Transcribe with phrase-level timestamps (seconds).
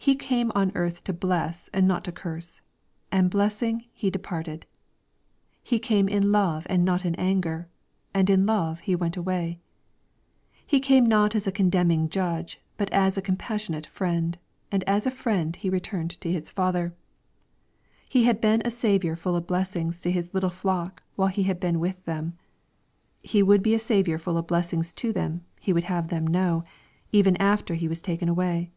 [0.00, 2.62] He came on earth to bless and not to curse,
[3.12, 4.64] and blessing He departed.—
[5.62, 7.68] He came in love and not in anger,
[8.14, 9.60] and in love He went away.—
[10.66, 14.38] He came not as a condemning iudge, but as a compassionate Friend,
[14.72, 16.94] and as a Friend He returned to His Father.—
[18.08, 21.60] He had been a Saviour full of blessings to His little flock while He had
[21.60, 22.32] been with theiu.
[23.20, 26.64] He would be a Saviour full of blessings to them, He would have them know,
[27.12, 28.70] even after He was taken away.